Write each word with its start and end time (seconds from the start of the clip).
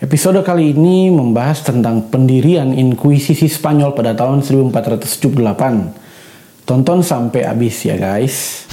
Episode 0.00 0.40
kali 0.40 0.72
ini 0.72 1.12
membahas 1.12 1.60
tentang 1.60 2.08
pendirian 2.08 2.72
Inkuisisi 2.72 3.52
Spanyol 3.52 3.92
pada 3.92 4.16
tahun 4.16 4.40
1478. 4.40 6.64
Tonton 6.64 7.04
sampai 7.04 7.44
habis 7.44 7.84
ya 7.84 8.00
guys. 8.00 8.64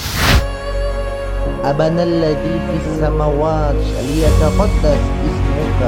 أبنا 1.64 2.02
الذي 2.02 2.54
في 2.64 2.74
السماوات 2.86 3.74
ليتقدس 4.08 5.02
اسمك 5.26 5.80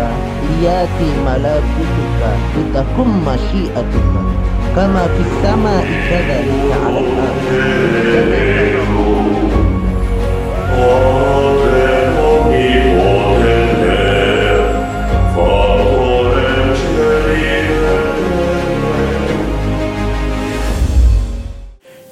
ليأتي 0.60 1.08
ملكوتك 1.24 2.21
لتكن 2.56 3.08
مشيئتك 3.24 4.06
كما 4.76 5.03
في 5.06 5.22
السماء 5.30 5.85
كذلك 6.10 6.72
على 6.85 6.98
الأرض 6.98 7.46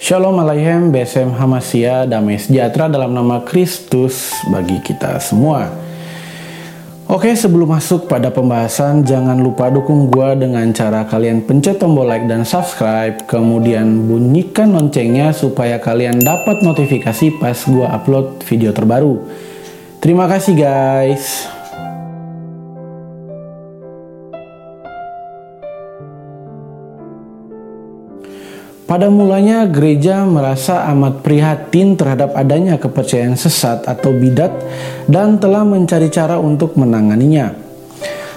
Shalom 0.03 0.35
Aleichem, 0.35 0.91
BSM 0.91 1.31
Hamasya, 1.31 2.03
damai 2.11 2.35
sejahtera 2.35 2.91
dalam 2.91 3.15
nama 3.15 3.39
Kristus 3.39 4.35
bagi 4.51 4.83
kita 4.83 5.15
semua. 5.23 5.71
Oke, 7.07 7.31
sebelum 7.31 7.71
masuk 7.71 8.11
pada 8.11 8.27
pembahasan, 8.27 9.07
jangan 9.07 9.39
lupa 9.39 9.71
dukung 9.71 10.11
gua 10.11 10.35
dengan 10.35 10.67
cara 10.75 11.07
kalian 11.07 11.47
pencet 11.47 11.79
tombol 11.79 12.03
like 12.03 12.27
dan 12.27 12.43
subscribe, 12.43 13.15
kemudian 13.31 14.03
bunyikan 14.11 14.75
loncengnya 14.75 15.31
supaya 15.31 15.79
kalian 15.79 16.19
dapat 16.19 16.59
notifikasi 16.67 17.39
pas 17.39 17.63
gua 17.63 17.95
upload 17.95 18.43
video 18.43 18.75
terbaru. 18.75 19.23
Terima 20.03 20.27
kasih 20.27 20.51
guys. 20.51 21.52
Pada 28.83 29.07
mulanya 29.07 29.63
gereja 29.63 30.27
merasa 30.27 30.83
amat 30.91 31.23
prihatin 31.23 31.95
terhadap 31.95 32.35
adanya 32.35 32.75
kepercayaan 32.75 33.39
sesat 33.39 33.87
atau 33.87 34.11
bidat 34.11 34.51
dan 35.07 35.39
telah 35.39 35.63
mencari 35.63 36.11
cara 36.11 36.35
untuk 36.35 36.75
menanganinya. 36.75 37.55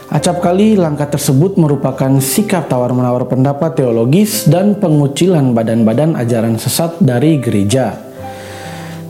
Acap 0.06 0.38
kali 0.38 0.78
langkah 0.78 1.10
tersebut 1.10 1.58
merupakan 1.58 2.22
sikap 2.22 2.70
tawar-menawar 2.70 3.26
pendapat 3.26 3.74
teologis 3.74 4.46
dan 4.46 4.78
pengucilan 4.78 5.50
badan-badan 5.50 6.14
ajaran 6.14 6.62
sesat 6.62 6.94
dari 7.02 7.42
gereja. 7.42 7.98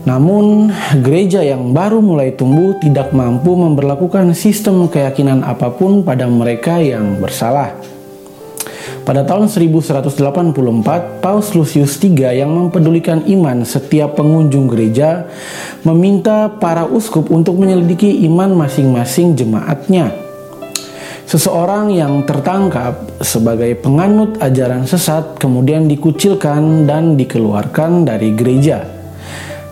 Namun, 0.09 0.73
gereja 1.05 1.45
yang 1.45 1.69
baru 1.69 2.01
mulai 2.01 2.33
tumbuh 2.33 2.81
tidak 2.81 3.13
mampu 3.13 3.53
memperlakukan 3.53 4.33
sistem 4.33 4.89
keyakinan 4.89 5.45
apa 5.45 5.69
pun 5.69 6.01
pada 6.01 6.25
mereka 6.25 6.81
yang 6.81 7.21
bersalah. 7.21 7.96
Pada 9.07 9.23
tahun 9.23 9.47
1184, 9.47 11.23
Paus 11.23 11.55
Lucius 11.55 11.95
III 11.95 12.43
yang 12.43 12.51
mempedulikan 12.51 13.23
iman 13.23 13.63
setiap 13.63 14.19
pengunjung 14.19 14.67
gereja 14.67 15.31
meminta 15.87 16.51
para 16.51 16.83
uskup 16.83 17.31
untuk 17.31 17.55
menyelidiki 17.55 18.27
iman 18.27 18.51
masing-masing 18.51 19.31
jemaatnya. 19.39 20.11
Seseorang 21.23 21.95
yang 21.95 22.27
tertangkap 22.27 23.23
sebagai 23.23 23.79
penganut 23.79 24.43
ajaran 24.43 24.83
sesat 24.83 25.39
kemudian 25.39 25.87
dikucilkan 25.87 26.83
dan 26.83 27.15
dikeluarkan 27.15 28.03
dari 28.03 28.35
gereja. 28.35 28.96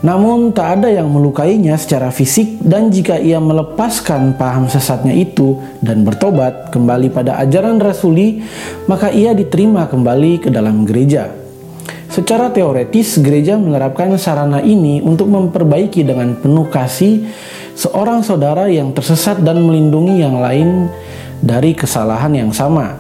Namun 0.06 0.54
tak 0.54 0.80
ada 0.80 0.94
yang 0.94 1.10
melukainya 1.10 1.74
secara 1.82 2.14
fisik 2.14 2.62
dan 2.62 2.94
jika 2.94 3.18
ia 3.18 3.42
melepaskan 3.42 4.38
paham 4.38 4.70
sesatnya 4.70 5.18
itu 5.18 5.58
dan 5.82 6.06
bertobat 6.06 6.70
kembali 6.70 7.10
pada 7.10 7.42
ajaran 7.42 7.82
rasuli, 7.82 8.46
maka 8.86 9.10
ia 9.10 9.34
diterima 9.34 9.90
kembali 9.90 10.46
ke 10.46 10.54
dalam 10.54 10.86
gereja. 10.86 11.34
Secara 12.06 12.54
teoretis, 12.54 13.18
gereja 13.18 13.58
menerapkan 13.58 14.14
sarana 14.22 14.62
ini 14.62 15.02
untuk 15.02 15.26
memperbaiki 15.26 16.06
dengan 16.06 16.38
penuh 16.38 16.70
kasih 16.70 17.26
seorang 17.74 18.22
saudara 18.22 18.70
yang 18.70 18.94
tersesat 18.94 19.42
dan 19.42 19.66
melindungi 19.66 20.22
yang 20.22 20.38
lain 20.38 20.86
dari 21.42 21.74
kesalahan 21.74 22.32
yang 22.32 22.54
sama. 22.54 22.96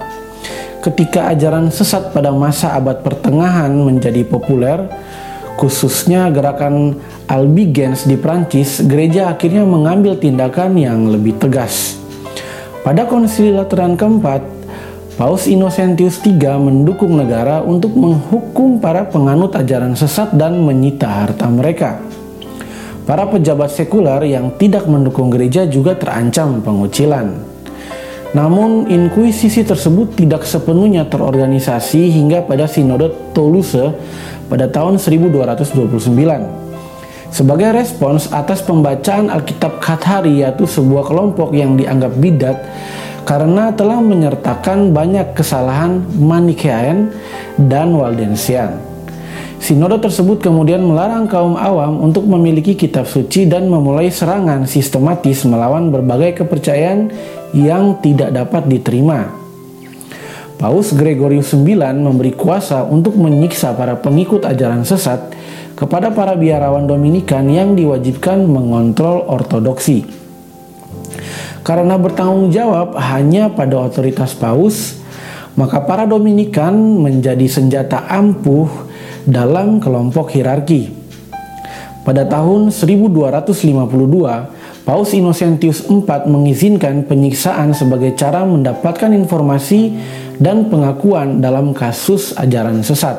Ketika 0.81 1.29
ajaran 1.29 1.69
sesat 1.69 2.17
pada 2.17 2.33
masa 2.33 2.73
abad 2.73 3.05
pertengahan 3.05 3.71
menjadi 3.71 4.25
populer, 4.25 4.89
khususnya 5.55 6.29
gerakan 6.31 6.99
Albigens 7.25 8.05
di 8.05 8.19
Prancis, 8.19 8.83
gereja 8.85 9.33
akhirnya 9.33 9.66
mengambil 9.66 10.19
tindakan 10.19 10.77
yang 10.77 11.09
lebih 11.09 11.35
tegas. 11.41 11.97
Pada 12.85 13.09
konsili 13.09 13.49
Lateran 13.49 13.97
keempat, 13.97 14.45
Paus 15.15 15.47
Innocentius 15.47 16.19
III 16.21 16.59
mendukung 16.59 17.15
negara 17.15 17.63
untuk 17.63 17.95
menghukum 17.95 18.83
para 18.83 19.07
penganut 19.07 19.55
ajaran 19.55 19.95
sesat 19.95 20.35
dan 20.35 20.59
menyita 20.59 21.07
harta 21.07 21.47
mereka. 21.47 22.03
Para 23.07 23.23
pejabat 23.23 23.71
sekuler 23.71 24.27
yang 24.27 24.53
tidak 24.59 24.85
mendukung 24.91 25.31
gereja 25.31 25.63
juga 25.65 25.95
terancam 25.95 26.59
pengucilan. 26.59 27.54
Namun, 28.35 28.91
inkuisisi 28.91 29.63
tersebut 29.63 30.19
tidak 30.19 30.44
sepenuhnya 30.44 31.07
terorganisasi 31.07 32.12
hingga 32.12 32.44
pada 32.44 32.68
Sinode 32.68 33.31
Toulouse 33.31 33.96
pada 34.51 34.68
tahun 34.68 35.00
1229. 35.00 37.31
Sebagai 37.31 37.72
respons 37.72 38.28
atas 38.35 38.59
pembacaan 38.59 39.31
Alkitab 39.31 39.79
Kathari 39.79 40.44
yaitu 40.44 40.68
sebuah 40.68 41.07
kelompok 41.07 41.56
yang 41.56 41.79
dianggap 41.79 42.12
bidat 42.19 42.59
karena 43.24 43.72
telah 43.72 44.03
menyertakan 44.03 44.91
banyak 44.91 45.31
kesalahan 45.31 46.03
Manikean 46.19 47.16
dan 47.56 47.95
Waldensian. 47.95 48.94
Sinode 49.65 49.97
tersebut 49.97 50.45
kemudian 50.45 50.85
melarang 50.85 51.25
kaum 51.25 51.57
awam 51.57 51.97
untuk 52.05 52.29
memiliki 52.29 52.77
kitab 52.77 53.09
suci 53.09 53.49
dan 53.49 53.65
memulai 53.65 54.13
serangan 54.13 54.69
sistematis 54.69 55.41
melawan 55.41 55.89
berbagai 55.89 56.45
kepercayaan 56.45 57.09
yang 57.57 57.97
tidak 57.97 58.29
dapat 58.29 58.69
diterima. 58.69 59.25
Paus 60.61 60.93
Gregorius 60.93 61.57
IX 61.57 61.97
memberi 61.97 62.37
kuasa 62.37 62.85
untuk 62.85 63.17
menyiksa 63.17 63.73
para 63.73 63.97
pengikut 63.97 64.45
ajaran 64.45 64.85
sesat 64.85 65.33
kepada 65.73 66.13
para 66.13 66.37
biarawan 66.37 66.85
Dominikan 66.85 67.49
yang 67.49 67.73
diwajibkan 67.73 68.45
mengontrol 68.45 69.25
ortodoksi. 69.25 70.05
Karena 71.65 71.97
bertanggung 71.97 72.53
jawab 72.53 72.93
hanya 73.01 73.49
pada 73.49 73.81
otoritas 73.81 74.37
paus, 74.37 75.01
maka 75.57 75.81
para 75.81 76.05
Dominikan 76.05 76.77
menjadi 77.01 77.49
senjata 77.49 78.05
ampuh 78.05 78.84
dalam 79.25 79.81
kelompok 79.81 80.38
hierarki. 80.38 80.94
Pada 82.06 82.30
tahun 82.30 82.69
1252, 82.69 84.86
Paus 84.86 85.09
Innocentius 85.18 85.90
IV 85.90 86.06
mengizinkan 86.30 87.09
penyiksaan 87.09 87.74
sebagai 87.74 88.13
cara 88.13 88.46
mendapatkan 88.46 89.09
informasi 89.09 89.97
dan 90.38 90.69
pengakuan 90.69 91.41
dalam 91.41 91.74
kasus 91.74 92.38
ajaran 92.38 92.86
sesat. 92.86 93.18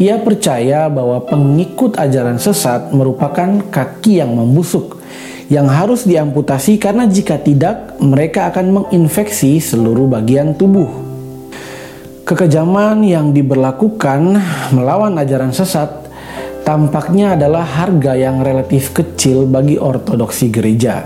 Ia 0.00 0.16
percaya 0.24 0.88
bahwa 0.88 1.20
pengikut 1.28 2.00
ajaran 2.00 2.40
sesat 2.40 2.96
merupakan 2.96 3.60
kaki 3.68 4.24
yang 4.24 4.32
membusuk 4.32 5.04
yang 5.52 5.68
harus 5.68 6.08
diamputasi 6.08 6.80
karena 6.80 7.04
jika 7.04 7.36
tidak 7.36 8.00
mereka 8.00 8.48
akan 8.48 8.80
menginfeksi 8.80 9.60
seluruh 9.60 10.08
bagian 10.08 10.56
tubuh. 10.56 11.03
Kekejaman 12.24 13.04
yang 13.04 13.36
diberlakukan 13.36 14.40
melawan 14.72 15.12
ajaran 15.20 15.52
sesat 15.52 16.08
tampaknya 16.64 17.36
adalah 17.36 17.60
harga 17.68 18.16
yang 18.16 18.40
relatif 18.40 18.96
kecil 18.96 19.44
bagi 19.44 19.76
ortodoksi 19.76 20.48
gereja. 20.48 21.04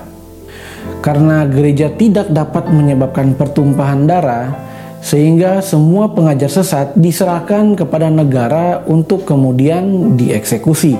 Karena 1.03 1.43
gereja 1.51 1.91
tidak 1.91 2.31
dapat 2.31 2.71
menyebabkan 2.71 3.35
pertumpahan 3.35 4.07
darah, 4.07 4.55
sehingga 5.03 5.59
semua 5.59 6.15
pengajar 6.15 6.55
sesat 6.55 6.95
diserahkan 6.95 7.75
kepada 7.75 8.07
negara 8.15 8.87
untuk 8.87 9.27
kemudian 9.27 10.15
dieksekusi. 10.15 10.95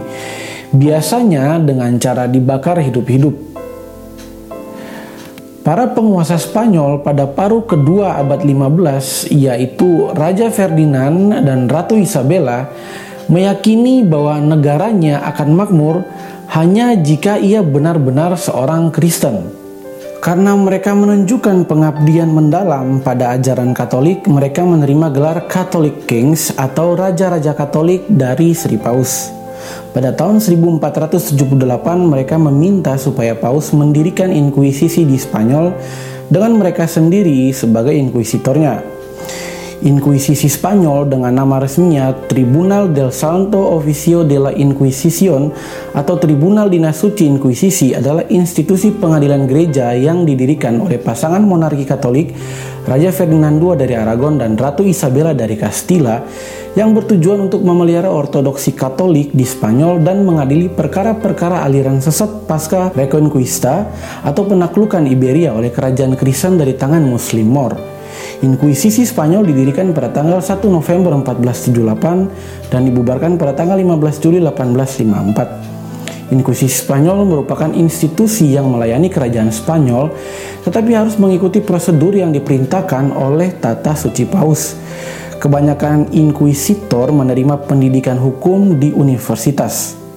Biasanya 0.75 1.63
dengan 1.63 1.95
cara 2.03 2.27
dibakar 2.27 2.83
hidup-hidup. 2.83 3.48
Para 5.69 5.85
penguasa 5.85 6.41
Spanyol 6.41 7.05
pada 7.05 7.29
paruh 7.29 7.61
kedua 7.61 8.17
abad 8.17 8.41
15 8.41 9.29
yaitu 9.29 10.09
Raja 10.17 10.49
Ferdinand 10.49 11.45
dan 11.45 11.69
Ratu 11.69 11.93
Isabella 11.93 12.73
meyakini 13.29 14.01
bahwa 14.01 14.41
negaranya 14.41 15.21
akan 15.29 15.53
makmur 15.53 16.09
hanya 16.57 16.97
jika 16.97 17.37
ia 17.37 17.61
benar-benar 17.61 18.41
seorang 18.41 18.89
Kristen. 18.89 19.45
Karena 20.25 20.57
mereka 20.57 20.97
menunjukkan 20.97 21.69
pengabdian 21.69 22.33
mendalam 22.33 23.05
pada 23.05 23.37
ajaran 23.37 23.77
Katolik, 23.77 24.25
mereka 24.25 24.65
menerima 24.65 25.13
gelar 25.13 25.53
Catholic 25.53 26.09
Kings 26.09 26.49
atau 26.57 26.97
Raja-Raja 26.97 27.53
Katolik 27.53 28.09
dari 28.09 28.57
Sri 28.57 28.81
Paus. 28.81 29.38
Pada 29.95 30.13
tahun 30.13 30.43
1478 30.43 31.39
mereka 32.05 32.37
meminta 32.37 32.99
supaya 32.99 33.39
Paus 33.39 33.71
mendirikan 33.73 34.35
inkuisisi 34.35 35.07
di 35.07 35.17
Spanyol 35.17 35.73
dengan 36.29 36.61
mereka 36.61 36.85
sendiri 36.85 37.49
sebagai 37.55 37.97
inkuisitornya. 37.97 38.98
Inkuisisi 39.79 40.51
Spanyol 40.51 41.07
dengan 41.07 41.39
nama 41.39 41.63
resminya 41.63 42.11
Tribunal 42.11 42.91
del 42.91 43.15
Santo 43.15 43.63
Oficio 43.79 44.27
de 44.27 44.35
la 44.35 44.51
Inquisición 44.51 45.55
atau 45.95 46.19
Tribunal 46.19 46.67
Dinas 46.67 46.99
Suci 46.99 47.31
Inkuisisi 47.31 47.95
adalah 47.95 48.27
institusi 48.27 48.91
pengadilan 48.91 49.47
gereja 49.47 49.95
yang 49.95 50.27
didirikan 50.27 50.83
oleh 50.83 50.99
pasangan 50.99 51.47
monarki 51.47 51.87
Katolik 51.87 52.35
Raja 52.91 53.15
Ferdinand 53.15 53.63
II 53.63 53.79
dari 53.79 53.95
Aragon 53.95 54.43
dan 54.43 54.59
Ratu 54.59 54.83
Isabella 54.83 55.31
dari 55.31 55.55
Castilla 55.55 56.27
yang 56.75 56.91
bertujuan 56.91 57.47
untuk 57.47 57.63
memelihara 57.63 58.11
ortodoksi 58.11 58.75
Katolik 58.75 59.31
di 59.31 59.47
Spanyol 59.47 60.03
dan 60.03 60.27
mengadili 60.27 60.67
perkara-perkara 60.67 61.63
aliran 61.63 62.03
sesat 62.03 62.51
pasca 62.51 62.91
Reconquista 62.99 63.87
atau 64.27 64.43
penaklukan 64.43 65.07
Iberia 65.07 65.55
oleh 65.55 65.71
kerajaan 65.71 66.19
Kristen 66.19 66.59
dari 66.59 66.75
tangan 66.75 67.07
Muslim 67.07 67.47
Moor. 67.47 67.98
Inkuisisi 68.39 69.03
Spanyol 69.03 69.51
didirikan 69.51 69.91
pada 69.91 70.15
tanggal 70.15 70.39
1 70.39 70.63
November 70.71 71.11
1478 71.21 72.71
dan 72.71 72.81
dibubarkan 72.87 73.35
pada 73.35 73.57
tanggal 73.57 73.81
15 73.81 74.23
Juli 74.23 74.39
1854. 74.39 75.69
Inkuisisi 76.29 76.85
Spanyol 76.85 77.25
merupakan 77.25 77.73
institusi 77.73 78.53
yang 78.53 78.69
melayani 78.69 79.09
kerajaan 79.09 79.49
Spanyol, 79.49 80.13
tetapi 80.61 80.93
harus 80.93 81.17
mengikuti 81.17 81.65
prosedur 81.65 82.13
yang 82.13 82.37
diperintahkan 82.37 83.17
oleh 83.17 83.57
tata 83.57 83.97
suci 83.97 84.29
paus. 84.29 84.77
Kebanyakan 85.41 86.13
inkuisitor 86.13 87.15
menerima 87.15 87.65
pendidikan 87.65 88.21
hukum 88.21 88.77
di 88.77 88.93
universitas. 88.93 90.08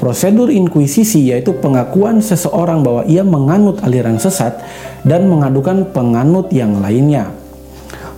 Prosedur 0.00 0.48
inkuisisi 0.48 1.28
yaitu 1.28 1.52
pengakuan 1.60 2.24
seseorang 2.24 2.80
bahwa 2.80 3.04
ia 3.04 3.20
menganut 3.20 3.84
aliran 3.84 4.16
sesat 4.16 4.56
dan 5.04 5.28
mengadukan 5.28 5.92
penganut 5.92 6.48
yang 6.48 6.80
lainnya. 6.80 7.28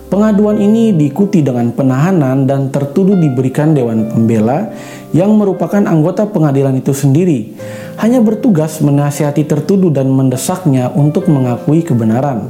Pengaduan 0.07 0.63
ini 0.63 0.95
diikuti 0.95 1.43
dengan 1.43 1.75
penahanan 1.75 2.47
dan 2.47 2.71
tertuduh 2.71 3.19
diberikan 3.19 3.75
Dewan 3.75 4.07
Pembela 4.07 4.71
yang 5.11 5.35
merupakan 5.35 5.83
anggota 5.83 6.23
pengadilan 6.29 6.79
itu 6.79 6.95
sendiri, 6.95 7.51
hanya 7.99 8.23
bertugas 8.23 8.79
menasihati 8.79 9.43
tertuduh 9.43 9.91
dan 9.91 10.07
mendesaknya 10.07 10.87
untuk 10.93 11.27
mengakui 11.27 11.83
kebenaran. 11.83 12.47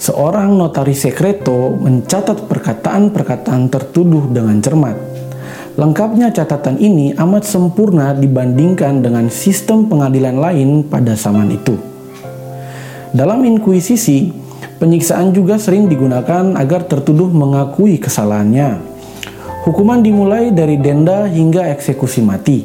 Seorang 0.00 0.56
notaris 0.56 1.04
sekreto 1.04 1.76
mencatat 1.76 2.48
perkataan-perkataan 2.48 3.68
tertuduh 3.68 4.32
dengan 4.32 4.62
cermat. 4.64 5.09
Lengkapnya 5.80 6.28
catatan 6.28 6.76
ini 6.76 7.16
amat 7.16 7.48
sempurna 7.48 8.12
dibandingkan 8.12 9.00
dengan 9.00 9.32
sistem 9.32 9.88
pengadilan 9.88 10.36
lain 10.36 10.84
pada 10.84 11.16
zaman 11.16 11.56
itu. 11.56 11.80
Dalam 13.16 13.40
inkuisisi, 13.48 14.40
Penyiksaan 14.80 15.36
juga 15.36 15.60
sering 15.60 15.92
digunakan 15.92 16.56
agar 16.56 16.88
tertuduh 16.88 17.28
mengakui 17.28 18.00
kesalahannya. 18.00 18.80
Hukuman 19.68 20.00
dimulai 20.00 20.56
dari 20.56 20.80
denda 20.80 21.28
hingga 21.28 21.68
eksekusi 21.68 22.24
mati. 22.24 22.64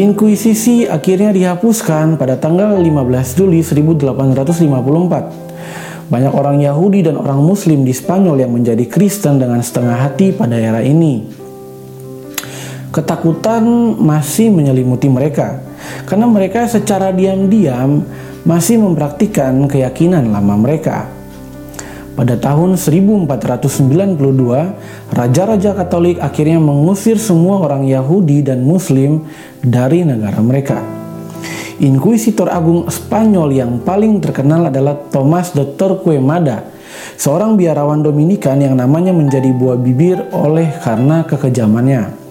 Inkuisisi 0.00 0.88
akhirnya 0.88 1.36
dihapuskan 1.36 2.16
pada 2.16 2.40
tanggal 2.40 2.80
15 2.80 3.36
Juli 3.36 3.60
1854. 3.60 6.08
Banyak 6.08 6.32
orang 6.32 6.64
Yahudi 6.64 7.04
dan 7.04 7.20
orang 7.20 7.44
Muslim 7.44 7.84
di 7.84 7.92
Spanyol 7.92 8.48
yang 8.48 8.56
menjadi 8.56 8.88
Kristen 8.88 9.36
dengan 9.36 9.60
setengah 9.60 10.00
hati 10.00 10.32
pada 10.32 10.56
era 10.56 10.80
ini. 10.80 11.44
Ketakutan 12.96 13.60
masih 14.00 14.48
menyelimuti 14.48 15.12
mereka 15.12 15.60
karena 16.08 16.24
mereka 16.24 16.64
secara 16.64 17.12
diam-diam 17.12 18.00
masih 18.48 18.80
mempraktikkan 18.80 19.68
keyakinan 19.68 20.32
lama 20.32 20.56
mereka. 20.56 21.04
Pada 22.16 22.40
tahun 22.40 22.80
1492, 22.80 25.12
raja-raja 25.12 25.76
Katolik 25.76 26.16
akhirnya 26.24 26.56
mengusir 26.56 27.20
semua 27.20 27.68
orang 27.68 27.84
Yahudi 27.84 28.40
dan 28.40 28.64
Muslim 28.64 29.28
dari 29.60 30.00
negara 30.00 30.40
mereka. 30.40 30.80
Inkuisitor 31.76 32.48
Agung 32.48 32.88
Spanyol 32.88 33.60
yang 33.60 33.76
paling 33.84 34.24
terkenal 34.24 34.72
adalah 34.72 34.96
Thomas 35.12 35.52
de 35.52 35.68
Torquemada, 35.76 36.64
seorang 37.20 37.60
biarawan 37.60 38.00
Dominikan 38.00 38.56
yang 38.56 38.80
namanya 38.80 39.12
menjadi 39.12 39.52
buah 39.52 39.76
bibir 39.76 40.32
oleh 40.32 40.72
karena 40.80 41.28
kekejamannya. 41.28 42.24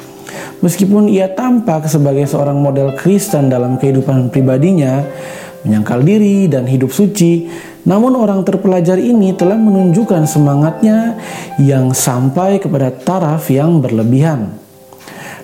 Meskipun 0.63 1.11
ia 1.11 1.27
tampak 1.31 1.87
sebagai 1.91 2.23
seorang 2.29 2.57
model 2.59 2.95
Kristen 2.95 3.51
dalam 3.51 3.75
kehidupan 3.75 4.31
pribadinya, 4.31 5.03
menyangkal 5.65 6.05
diri, 6.05 6.45
dan 6.45 6.69
hidup 6.69 6.93
suci. 6.93 7.49
Namun 7.85 8.17
orang 8.17 8.41
terpelajar 8.45 8.97
ini 8.97 9.33
telah 9.33 9.57
menunjukkan 9.57 10.25
semangatnya 10.25 11.17
yang 11.61 11.93
sampai 11.93 12.57
kepada 12.61 12.89
taraf 12.89 13.49
yang 13.49 13.81
berlebihan. 13.81 14.57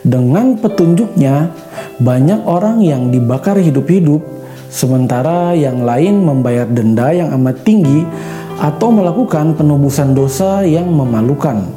Dengan 0.02 0.58
petunjuknya, 0.58 1.54
banyak 2.02 2.42
orang 2.50 2.82
yang 2.82 3.14
dibakar 3.14 3.62
hidup-hidup, 3.62 4.26
sementara 4.74 5.54
yang 5.54 5.86
lain 5.86 6.26
membayar 6.26 6.66
denda 6.66 7.14
yang 7.14 7.30
amat 7.38 7.62
tinggi 7.62 8.02
atau 8.58 8.90
melakukan 8.90 9.54
penubusan 9.54 10.18
dosa 10.18 10.66
yang 10.66 10.90
memalukan. 10.90 11.70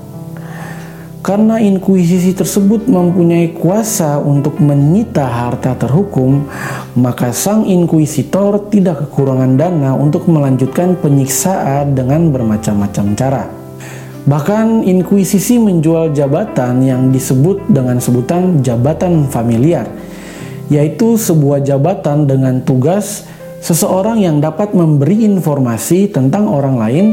Karena 1.24 1.56
inkuisisi 1.56 2.36
tersebut 2.36 2.84
mempunyai 2.84 3.56
kuasa 3.56 4.20
untuk 4.20 4.60
menyita 4.60 5.24
harta 5.24 5.72
terhukum, 5.72 6.44
maka 7.00 7.32
sang 7.32 7.64
inkuisitor 7.64 8.68
tidak 8.68 9.08
kekurangan 9.08 9.56
dana 9.56 9.96
untuk 9.96 10.28
melanjutkan 10.28 10.92
penyiksaan 11.00 11.96
dengan 11.96 12.28
bermacam-macam 12.28 13.06
cara. 13.16 13.48
Bahkan 14.28 14.84
inkuisisi 14.84 15.56
menjual 15.56 16.12
jabatan 16.12 16.84
yang 16.84 17.08
disebut 17.08 17.72
dengan 17.72 18.04
sebutan 18.04 18.60
jabatan 18.60 19.24
familiar, 19.32 19.88
yaitu 20.68 21.16
sebuah 21.16 21.64
jabatan 21.64 22.28
dengan 22.28 22.60
tugas 22.68 23.24
seseorang 23.64 24.20
yang 24.20 24.44
dapat 24.44 24.76
memberi 24.76 25.25
informasi 25.25 26.12
tentang 26.12 26.52
orang 26.52 26.76
lain 26.76 27.06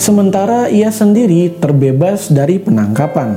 sementara 0.00 0.72
ia 0.72 0.88
sendiri 0.88 1.52
terbebas 1.60 2.32
dari 2.32 2.56
penangkapan. 2.56 3.36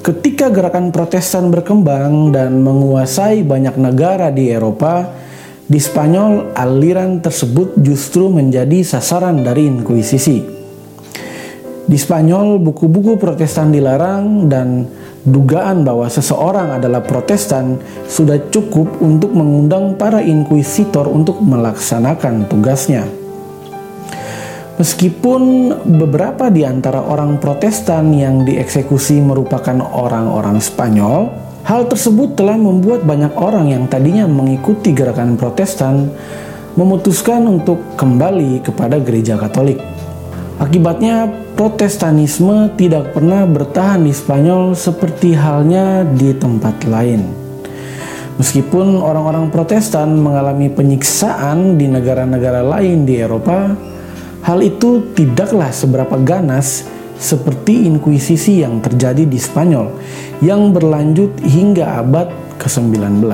Ketika 0.00 0.48
gerakan 0.48 0.88
Protestan 0.88 1.52
berkembang 1.52 2.32
dan 2.32 2.64
menguasai 2.64 3.44
banyak 3.44 3.76
negara 3.76 4.32
di 4.32 4.48
Eropa, 4.48 5.12
di 5.68 5.76
Spanyol 5.76 6.56
aliran 6.56 7.20
tersebut 7.20 7.76
justru 7.84 8.32
menjadi 8.32 8.80
sasaran 8.80 9.44
dari 9.44 9.68
inkuisisi. 9.68 10.57
Di 11.88 11.96
Spanyol, 11.96 12.60
buku-buku 12.60 13.16
Protestan 13.16 13.72
dilarang 13.72 14.44
dan 14.44 14.84
dugaan 15.24 15.88
bahwa 15.88 16.04
seseorang 16.04 16.76
adalah 16.76 17.00
Protestan 17.00 17.80
sudah 18.04 18.36
cukup 18.52 19.00
untuk 19.00 19.32
mengundang 19.32 19.96
para 19.96 20.20
inkuisitor 20.20 21.08
untuk 21.08 21.40
melaksanakan 21.40 22.44
tugasnya. 22.44 23.08
Meskipun 24.76 25.72
beberapa 25.96 26.52
di 26.52 26.68
antara 26.68 27.00
orang 27.00 27.40
Protestan 27.40 28.12
yang 28.12 28.44
dieksekusi 28.44 29.24
merupakan 29.24 29.80
orang-orang 29.80 30.60
Spanyol, 30.60 31.32
hal 31.64 31.88
tersebut 31.88 32.36
telah 32.36 32.60
membuat 32.60 33.00
banyak 33.08 33.32
orang 33.40 33.72
yang 33.72 33.88
tadinya 33.88 34.28
mengikuti 34.28 34.92
gerakan 34.92 35.40
Protestan 35.40 36.12
memutuskan 36.76 37.48
untuk 37.48 37.80
kembali 37.96 38.60
kepada 38.60 39.00
gereja 39.00 39.40
Katolik. 39.40 39.80
Akibatnya, 40.60 41.47
Protestanisme 41.58 42.70
tidak 42.78 43.18
pernah 43.18 43.42
bertahan 43.42 44.06
di 44.06 44.14
Spanyol 44.14 44.78
seperti 44.78 45.34
halnya 45.34 46.06
di 46.06 46.30
tempat 46.30 46.86
lain. 46.86 47.26
Meskipun 48.38 49.02
orang-orang 49.02 49.50
Protestan 49.50 50.22
mengalami 50.22 50.70
penyiksaan 50.70 51.74
di 51.74 51.90
negara-negara 51.90 52.62
lain 52.62 53.02
di 53.02 53.18
Eropa, 53.18 53.74
Hal 54.48 54.62
itu 54.62 55.12
tidaklah 55.12 55.74
seberapa 55.74 56.14
ganas 56.22 56.86
seperti 57.18 57.90
inkuisisi 57.90 58.62
yang 58.62 58.78
terjadi 58.78 59.26
di 59.26 59.34
Spanyol 59.34 59.90
yang 60.38 60.70
berlanjut 60.70 61.34
hingga 61.42 61.98
abad 61.98 62.30
ke-19. 62.62 63.26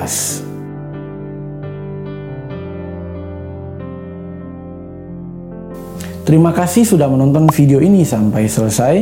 Terima 6.25 6.57
kasih 6.57 6.89
sudah 6.89 7.05
menonton 7.05 7.53
video 7.53 7.85
ini 7.85 8.01
sampai 8.01 8.49
selesai. 8.49 8.95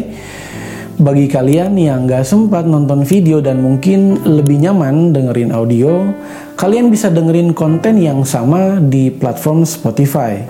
Bagi 0.99 1.31
kalian 1.31 1.79
yang 1.79 2.11
gak 2.11 2.27
sempat 2.27 2.67
nonton 2.67 3.07
video 3.07 3.39
dan 3.39 3.63
mungkin 3.63 4.27
lebih 4.27 4.59
nyaman 4.59 5.15
dengerin 5.15 5.55
audio, 5.55 6.11
kalian 6.59 6.91
bisa 6.91 7.15
dengerin 7.15 7.55
konten 7.55 8.03
yang 8.03 8.27
sama 8.27 8.83
di 8.83 9.15
platform 9.15 9.63
Spotify. 9.63 10.43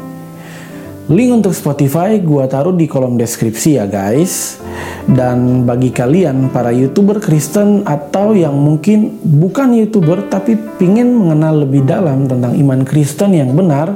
Link 1.12 1.44
untuk 1.44 1.52
Spotify 1.52 2.16
gua 2.24 2.48
taruh 2.48 2.72
di 2.72 2.88
kolom 2.88 3.20
deskripsi 3.20 3.76
ya 3.76 3.84
guys. 3.84 4.56
Dan 5.04 5.68
bagi 5.68 5.92
kalian 5.92 6.48
para 6.48 6.72
youtuber 6.72 7.20
Kristen 7.20 7.84
atau 7.84 8.32
yang 8.32 8.56
mungkin 8.56 9.20
bukan 9.20 9.76
youtuber 9.76 10.24
tapi 10.24 10.56
pingin 10.80 11.12
mengenal 11.20 11.68
lebih 11.68 11.84
dalam 11.84 12.24
tentang 12.24 12.56
iman 12.56 12.80
Kristen 12.86 13.36
yang 13.36 13.52
benar, 13.52 13.92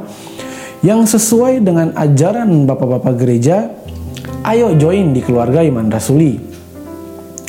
yang 0.87 1.03
sesuai 1.03 1.67
dengan 1.67 1.91
ajaran 1.99 2.63
bapak-bapak 2.63 3.19
gereja, 3.19 3.75
ayo 4.47 4.79
join 4.79 5.11
di 5.11 5.19
keluarga 5.19 5.59
Iman 5.67 5.91
Rasuli. 5.91 6.39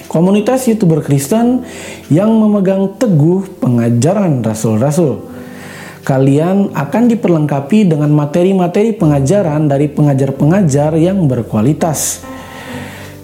Komunitas 0.09 0.65
YouTuber 0.65 1.05
Kristen 1.05 1.61
yang 2.09 2.33
memegang 2.33 2.97
teguh 2.97 3.61
pengajaran 3.61 4.41
rasul-rasul. 4.41 5.29
Kalian 6.01 6.73
akan 6.73 7.03
diperlengkapi 7.13 7.93
dengan 7.93 8.09
materi-materi 8.09 8.97
pengajaran 8.97 9.69
dari 9.69 9.85
pengajar-pengajar 9.85 10.97
yang 10.97 11.29
berkualitas. 11.29 12.25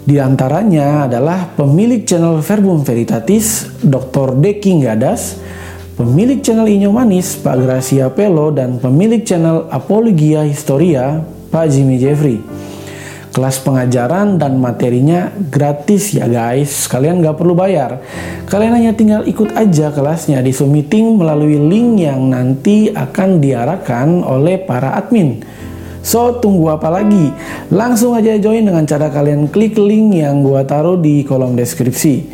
Di 0.05 0.21
antaranya 0.21 1.09
adalah 1.09 1.57
pemilik 1.57 2.05
channel 2.05 2.37
Verbum 2.43 2.85
Veritatis, 2.85 3.65
Dr. 3.81 4.37
Deki 4.37 4.83
Gadas, 4.83 5.41
pemilik 5.93 6.41
channel 6.41 6.65
Inyo 6.65 6.89
Manis, 6.89 7.37
Pak 7.37 7.57
Gracia 7.61 8.09
Pelo, 8.09 8.49
dan 8.49 8.81
pemilik 8.81 9.21
channel 9.21 9.69
Apologia 9.69 10.41
Historia, 10.41 11.21
Pak 11.53 11.69
Jimmy 11.69 12.01
Jeffrey. 12.01 12.41
Kelas 13.33 13.57
pengajaran 13.65 14.37
dan 14.37 14.61
materinya 14.61 15.33
gratis 15.49 16.13
ya 16.13 16.29
guys, 16.29 16.85
kalian 16.85 17.17
nggak 17.17 17.33
perlu 17.33 17.57
bayar. 17.57 17.97
Kalian 18.45 18.77
hanya 18.77 18.93
tinggal 18.93 19.25
ikut 19.25 19.57
aja 19.57 19.89
kelasnya 19.89 20.37
di 20.45 20.53
Zoom 20.53 20.77
Meeting 20.77 21.17
melalui 21.17 21.57
link 21.57 21.97
yang 21.97 22.29
nanti 22.29 22.93
akan 22.93 23.41
diarahkan 23.41 24.21
oleh 24.21 24.61
para 24.61 24.93
admin. 24.93 25.41
So, 26.05 26.37
tunggu 26.37 26.77
apa 26.77 26.93
lagi? 26.93 27.33
Langsung 27.73 28.13
aja 28.13 28.37
join 28.37 28.69
dengan 28.69 28.85
cara 28.85 29.09
kalian 29.09 29.49
klik 29.49 29.81
link 29.81 30.13
yang 30.13 30.45
gua 30.45 30.61
taruh 30.61 30.99
di 30.99 31.25
kolom 31.25 31.57
deskripsi. 31.57 32.27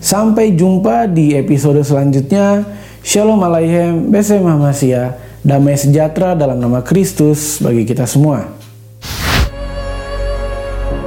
Sampai 0.00 0.56
jumpa 0.56 1.10
di 1.10 1.36
episode 1.36 1.82
selanjutnya. 1.84 2.78
Shalom 3.03 3.39
Aleichem, 3.43 4.07
Besem 4.07 4.43
Masya, 4.43 5.17
damai 5.43 5.75
sejahtera 5.75 6.37
dalam 6.37 6.59
nama 6.59 6.79
Kristus 6.79 7.59
bagi 7.59 7.83
kita 7.83 8.07
semua. 8.07 8.63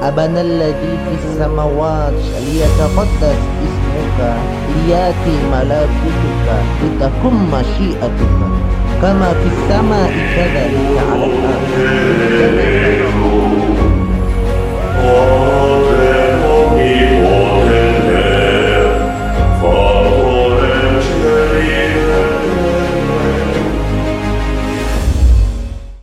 أبنا 0.02 0.40
الذي 0.40 0.92
في 1.02 1.12
السماوات 1.24 2.12
ليتقدس 2.46 3.40
اسمك 3.66 4.18
ليأتي 4.76 5.34
ملكوتك 5.52 6.46
لتكن 6.82 7.34
مشيئتك 7.50 8.32
كما 9.02 9.28
في 9.32 9.48
السماء 9.54 10.10
كذلك 10.36 10.96